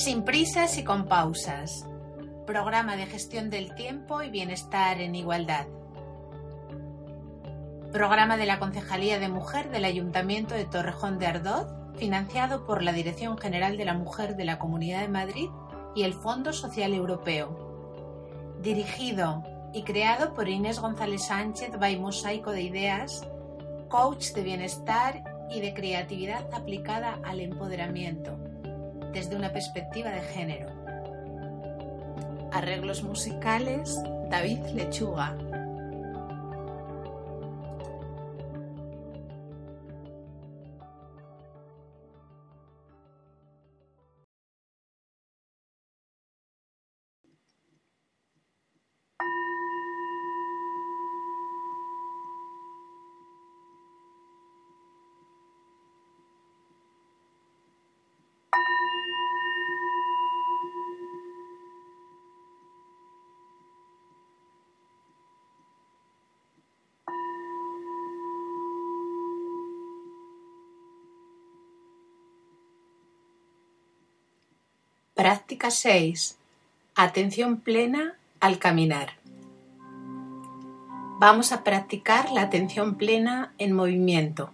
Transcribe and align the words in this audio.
Sin 0.00 0.22
prisas 0.22 0.78
y 0.78 0.82
con 0.82 1.04
pausas. 1.04 1.86
Programa 2.46 2.96
de 2.96 3.04
gestión 3.04 3.50
del 3.50 3.74
tiempo 3.74 4.22
y 4.22 4.30
bienestar 4.30 4.98
en 4.98 5.14
igualdad. 5.14 5.66
Programa 7.92 8.38
de 8.38 8.46
la 8.46 8.58
Concejalía 8.58 9.18
de 9.18 9.28
Mujer 9.28 9.70
del 9.70 9.84
Ayuntamiento 9.84 10.54
de 10.54 10.64
Torrejón 10.64 11.18
de 11.18 11.26
Ardoz, 11.26 11.66
financiado 11.98 12.64
por 12.64 12.82
la 12.82 12.94
Dirección 12.94 13.36
General 13.36 13.76
de 13.76 13.84
la 13.84 13.92
Mujer 13.92 14.36
de 14.36 14.46
la 14.46 14.58
Comunidad 14.58 15.02
de 15.02 15.08
Madrid 15.08 15.50
y 15.94 16.04
el 16.04 16.14
Fondo 16.14 16.54
Social 16.54 16.94
Europeo. 16.94 18.56
Dirigido 18.62 19.42
y 19.74 19.82
creado 19.82 20.32
por 20.32 20.48
Inés 20.48 20.80
González 20.80 21.26
Sánchez 21.26 21.78
by 21.78 21.98
Mosaico 21.98 22.52
de 22.52 22.62
Ideas, 22.62 23.28
coach 23.90 24.32
de 24.32 24.44
bienestar 24.44 25.22
y 25.50 25.60
de 25.60 25.74
creatividad 25.74 26.48
aplicada 26.54 27.18
al 27.22 27.40
empoderamiento 27.40 28.49
desde 29.12 29.36
una 29.36 29.52
perspectiva 29.52 30.10
de 30.10 30.20
género. 30.20 30.68
Arreglos 32.52 33.02
musicales, 33.02 33.96
David 34.28 34.60
Lechuga. 34.74 35.36
Práctica 75.20 75.70
6. 75.70 76.38
Atención 76.94 77.60
plena 77.60 78.16
al 78.40 78.58
caminar. 78.58 79.18
Vamos 81.18 81.52
a 81.52 81.62
practicar 81.62 82.30
la 82.30 82.40
atención 82.40 82.96
plena 82.96 83.52
en 83.58 83.74
movimiento 83.74 84.50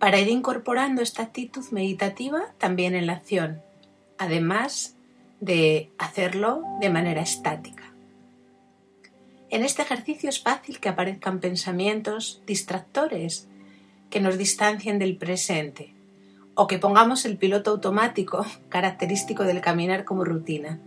para 0.00 0.18
ir 0.18 0.26
incorporando 0.26 1.02
esta 1.02 1.22
actitud 1.22 1.64
meditativa 1.70 2.46
también 2.58 2.96
en 2.96 3.06
la 3.06 3.12
acción, 3.12 3.62
además 4.18 4.96
de 5.38 5.92
hacerlo 5.98 6.64
de 6.80 6.90
manera 6.90 7.22
estática. 7.22 7.84
En 9.50 9.62
este 9.62 9.82
ejercicio 9.82 10.28
es 10.28 10.42
fácil 10.42 10.80
que 10.80 10.88
aparezcan 10.88 11.38
pensamientos 11.38 12.42
distractores 12.44 13.46
que 14.10 14.18
nos 14.20 14.36
distancien 14.36 14.98
del 14.98 15.16
presente 15.16 15.95
o 16.56 16.66
que 16.66 16.78
pongamos 16.78 17.26
el 17.26 17.36
piloto 17.36 17.70
automático 17.70 18.44
característico 18.68 19.44
del 19.44 19.60
caminar 19.60 20.04
como 20.04 20.24
rutina. 20.24 20.80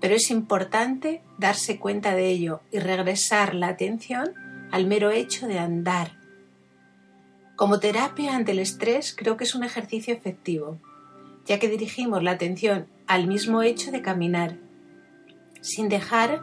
Pero 0.00 0.16
es 0.16 0.30
importante 0.30 1.22
darse 1.38 1.78
cuenta 1.78 2.14
de 2.14 2.28
ello 2.28 2.60
y 2.70 2.80
regresar 2.80 3.54
la 3.54 3.68
atención 3.68 4.34
al 4.70 4.86
mero 4.86 5.10
hecho 5.10 5.46
de 5.46 5.58
andar. 5.58 6.18
Como 7.56 7.78
terapia 7.78 8.34
ante 8.34 8.52
el 8.52 8.58
estrés 8.58 9.14
creo 9.16 9.36
que 9.36 9.44
es 9.44 9.54
un 9.54 9.62
ejercicio 9.62 10.12
efectivo, 10.12 10.78
ya 11.46 11.58
que 11.58 11.68
dirigimos 11.68 12.22
la 12.22 12.32
atención 12.32 12.88
al 13.06 13.28
mismo 13.28 13.62
hecho 13.62 13.92
de 13.92 14.02
caminar, 14.02 14.58
sin 15.60 15.88
dejar 15.88 16.42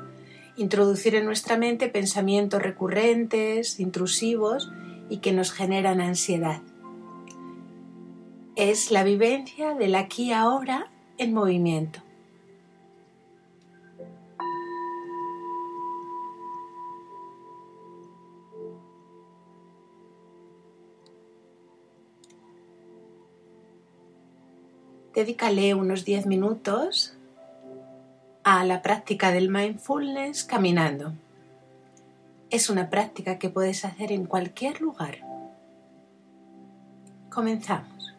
introducir 0.56 1.16
en 1.16 1.26
nuestra 1.26 1.58
mente 1.58 1.90
pensamientos 1.90 2.62
recurrentes, 2.62 3.80
intrusivos 3.80 4.72
y 5.10 5.18
que 5.18 5.34
nos 5.34 5.52
generan 5.52 6.00
ansiedad 6.00 6.62
es 8.62 8.92
la 8.92 9.04
vivencia 9.04 9.74
del 9.74 9.96
aquí 9.96 10.26
y 10.26 10.34
ahora 10.34 10.92
en 11.18 11.34
movimiento. 11.34 12.00
Dedícale 25.16 25.74
unos 25.74 26.06
10 26.06 26.28
minutos 26.28 27.18
a 28.44 28.64
la 28.64 28.84
práctica 28.84 29.32
del 29.32 29.50
mindfulness 29.50 30.44
caminando. 30.44 31.14
Es 32.52 32.70
una 32.70 32.92
práctica 32.92 33.40
que 33.40 33.50
puedes 33.50 33.86
hacer 33.86 34.12
en 34.12 34.28
cualquier 34.28 34.82
lugar. 34.82 35.18
Comenzamos. 37.32 38.11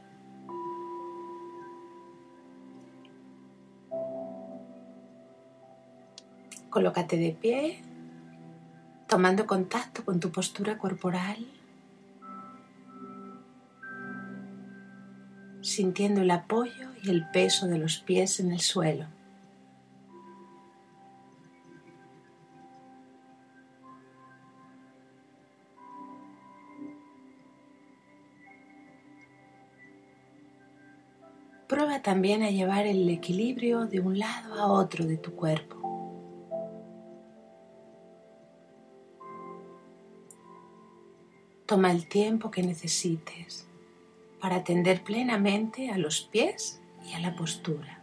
Colócate 6.72 7.18
de 7.18 7.32
pie, 7.32 7.82
tomando 9.06 9.46
contacto 9.46 10.06
con 10.06 10.20
tu 10.20 10.32
postura 10.32 10.78
corporal, 10.78 11.46
sintiendo 15.60 16.22
el 16.22 16.30
apoyo 16.30 16.88
y 17.02 17.10
el 17.10 17.28
peso 17.28 17.66
de 17.66 17.76
los 17.76 17.98
pies 17.98 18.40
en 18.40 18.52
el 18.52 18.60
suelo. 18.60 19.04
Prueba 31.68 32.00
también 32.00 32.42
a 32.42 32.50
llevar 32.50 32.86
el 32.86 33.06
equilibrio 33.10 33.84
de 33.84 34.00
un 34.00 34.18
lado 34.18 34.54
a 34.54 34.72
otro 34.72 35.04
de 35.04 35.18
tu 35.18 35.34
cuerpo. 35.34 35.81
Toma 41.72 41.90
el 41.90 42.06
tiempo 42.06 42.50
que 42.50 42.62
necesites 42.62 43.66
para 44.42 44.56
atender 44.56 45.02
plenamente 45.02 45.88
a 45.90 45.96
los 45.96 46.20
pies 46.20 46.82
y 47.02 47.14
a 47.14 47.18
la 47.18 47.34
postura. 47.34 47.98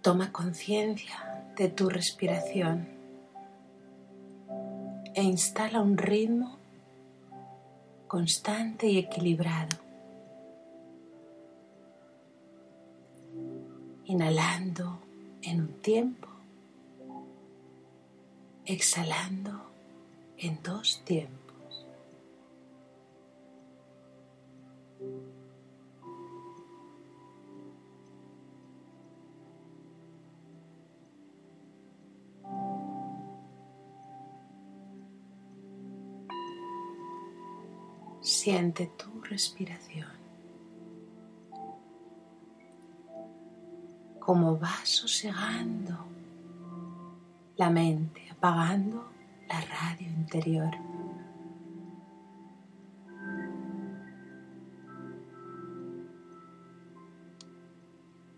Toma 0.00 0.32
conciencia 0.32 1.25
de 1.56 1.68
tu 1.68 1.88
respiración 1.88 2.86
e 5.14 5.22
instala 5.22 5.80
un 5.80 5.96
ritmo 5.96 6.58
constante 8.06 8.86
y 8.86 8.98
equilibrado. 8.98 9.78
Inhalando 14.04 14.98
en 15.42 15.60
un 15.62 15.72
tiempo, 15.80 16.28
exhalando 18.66 19.52
en 20.36 20.62
dos 20.62 21.02
tiempos. 21.04 21.45
Siente 38.26 38.90
tu 38.98 39.22
respiración. 39.22 40.10
Cómo 44.18 44.58
va 44.58 44.74
sosegando 44.82 45.96
la 47.56 47.70
mente, 47.70 48.28
apagando 48.28 49.12
la 49.46 49.60
radio 49.60 50.08
interior. 50.08 50.74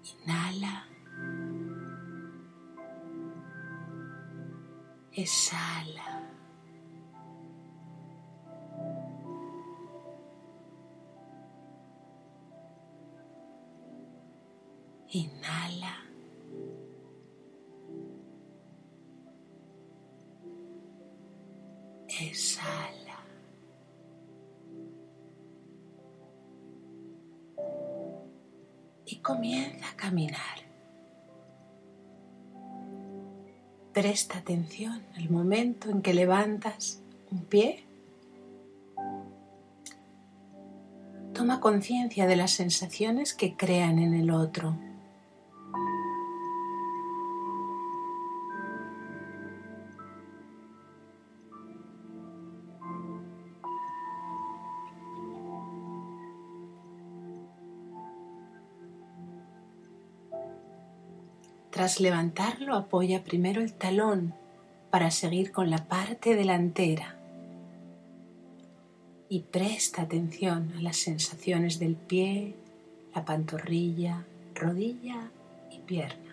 Inhala. 0.04 0.86
Exhala. 5.12 6.17
Exhala. 22.38 23.18
Y 29.06 29.16
comienza 29.16 29.90
a 29.90 29.96
caminar. 29.96 30.38
Presta 33.92 34.38
atención 34.38 35.02
al 35.16 35.30
momento 35.30 35.90
en 35.90 36.00
que 36.00 36.14
levantas 36.14 37.02
un 37.32 37.44
pie. 37.44 37.82
Toma 41.34 41.58
conciencia 41.58 42.28
de 42.28 42.36
las 42.36 42.52
sensaciones 42.52 43.34
que 43.34 43.56
crean 43.56 43.98
en 43.98 44.14
el 44.14 44.30
otro. 44.30 44.76
Tras 61.78 62.00
levantarlo, 62.00 62.74
apoya 62.74 63.22
primero 63.22 63.60
el 63.60 63.72
talón 63.72 64.34
para 64.90 65.12
seguir 65.12 65.52
con 65.52 65.70
la 65.70 65.86
parte 65.86 66.34
delantera 66.34 67.14
y 69.28 69.42
presta 69.42 70.02
atención 70.02 70.72
a 70.76 70.82
las 70.82 70.96
sensaciones 70.96 71.78
del 71.78 71.94
pie, 71.94 72.56
la 73.14 73.24
pantorrilla, 73.24 74.24
rodilla 74.56 75.30
y 75.70 75.78
pierna. 75.78 76.27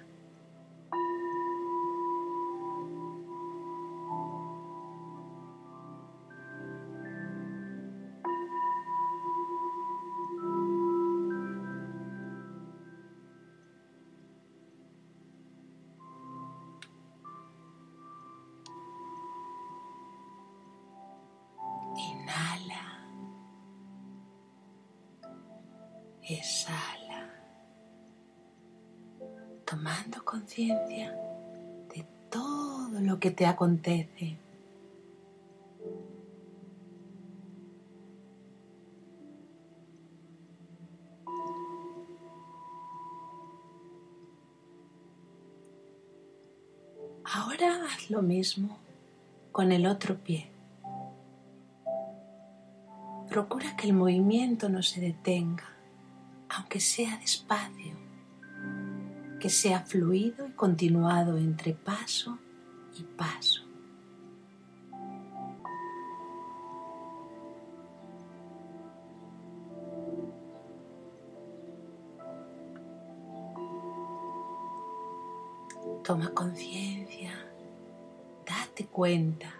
Exhala, 26.33 27.29
tomando 29.63 30.23
conciencia 30.25 31.11
de 31.93 32.05
todo 32.29 32.99
lo 32.99 33.19
que 33.19 33.31
te 33.31 33.45
acontece. 33.45 34.39
Ahora 47.23 47.85
haz 47.85 48.09
lo 48.09 48.21
mismo 48.21 48.77
con 49.51 49.71
el 49.71 49.85
otro 49.85 50.15
pie. 50.15 50.49
Procura 53.29 53.75
que 53.75 53.87
el 53.87 53.93
movimiento 53.93 54.69
no 54.69 54.81
se 54.81 55.01
detenga 55.01 55.74
aunque 56.55 56.79
sea 56.79 57.17
despacio, 57.17 57.93
que 59.39 59.49
sea 59.49 59.81
fluido 59.81 60.47
y 60.47 60.51
continuado 60.51 61.37
entre 61.37 61.73
paso 61.73 62.37
y 62.97 63.03
paso. 63.03 63.63
Toma 76.03 76.29
conciencia, 76.29 77.33
date 78.45 78.85
cuenta. 78.85 79.51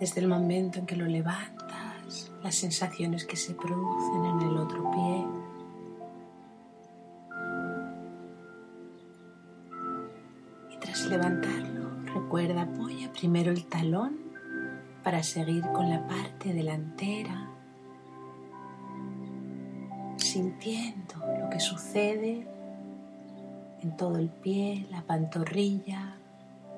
Desde 0.00 0.22
el 0.22 0.28
momento 0.28 0.78
en 0.78 0.86
que 0.86 0.96
lo 0.96 1.04
levantas 1.04 1.69
las 2.42 2.54
sensaciones 2.54 3.24
que 3.24 3.36
se 3.36 3.54
producen 3.54 4.24
en 4.24 4.40
el 4.48 4.56
otro 4.56 4.90
pie. 4.90 5.26
Y 10.74 10.78
tras 10.78 11.06
levantarlo, 11.06 11.90
recuerda, 12.14 12.62
apoya 12.62 13.12
primero 13.12 13.50
el 13.50 13.66
talón 13.66 14.16
para 15.02 15.22
seguir 15.22 15.62
con 15.72 15.88
la 15.88 16.06
parte 16.06 16.52
delantera, 16.52 17.48
sintiendo 20.16 21.14
lo 21.40 21.50
que 21.50 21.60
sucede 21.60 22.46
en 23.82 23.96
todo 23.96 24.18
el 24.18 24.28
pie, 24.28 24.86
la 24.90 25.02
pantorrilla, 25.02 26.16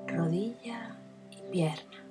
rodilla 0.07 0.95
y 1.31 1.51
pierna. 1.51 2.02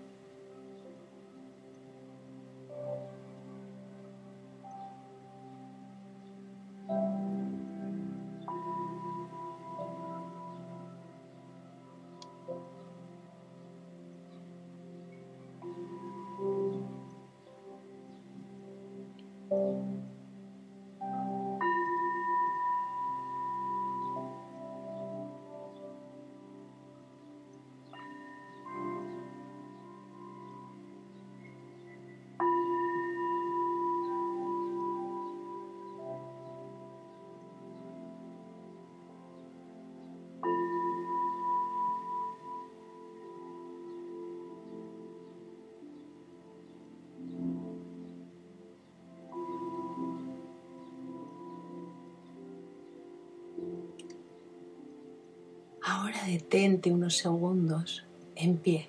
Ahora 55.94 56.24
detente 56.24 56.90
unos 56.90 57.18
segundos 57.18 58.06
en 58.34 58.56
pie. 58.56 58.88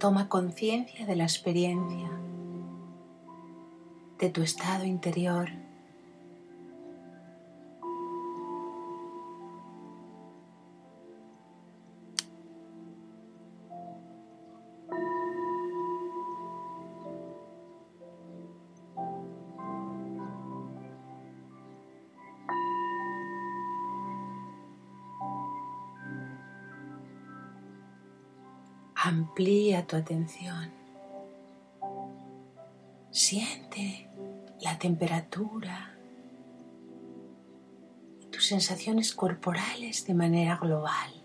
Toma 0.00 0.28
conciencia 0.28 1.06
de 1.06 1.14
la 1.14 1.22
experiencia, 1.22 2.10
de 4.18 4.28
tu 4.30 4.42
estado 4.42 4.84
interior 4.84 5.50
Amplía 29.08 29.86
tu 29.86 29.96
atención. 29.96 30.70
Siente 33.10 34.06
la 34.60 34.78
temperatura 34.78 35.96
y 38.20 38.26
tus 38.26 38.44
sensaciones 38.44 39.14
corporales 39.14 40.04
de 40.04 40.12
manera 40.12 40.58
global. 40.58 41.18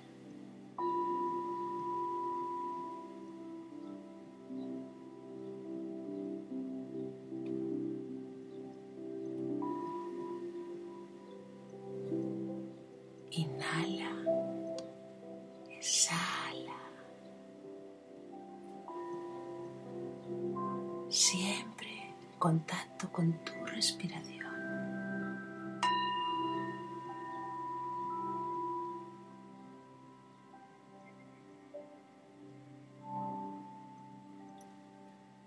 Contacto 22.44 23.10
con 23.10 23.32
tu 23.46 23.54
respiración. 23.68 24.44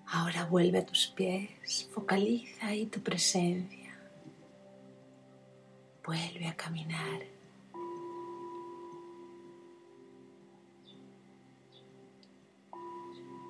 Ahora 0.06 0.46
vuelve 0.46 0.78
a 0.78 0.86
tus 0.86 1.08
pies, 1.08 1.86
focaliza 1.92 2.68
ahí 2.68 2.86
tu 2.86 3.02
presencia. 3.02 3.92
Vuelve 6.02 6.48
a 6.48 6.56
caminar. 6.56 7.20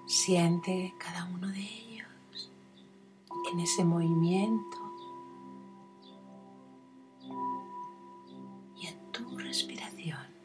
Siente 0.08 0.92
cada 0.98 1.26
uno 1.26 1.46
de 1.46 1.60
ellos 1.60 1.85
en 3.56 3.60
ese 3.60 3.86
movimiento 3.86 4.76
y 8.76 8.86
en 8.86 9.12
tu 9.12 9.38
respiración. 9.38 10.35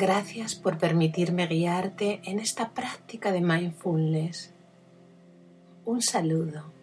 Gracias 0.00 0.54
por 0.54 0.78
permitirme 0.78 1.48
guiarte 1.48 2.20
en 2.22 2.38
esta 2.38 2.70
práctica 2.70 3.32
de 3.32 3.40
mindfulness. 3.40 4.54
Un 5.84 6.02
saludo. 6.02 6.77